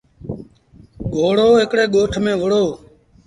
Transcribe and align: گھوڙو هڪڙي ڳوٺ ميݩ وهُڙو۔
گھوڙو 1.13 1.47
هڪڙي 1.59 1.85
ڳوٺ 1.93 2.11
ميݩ 2.23 2.39
وهُڙو۔ 2.41 2.63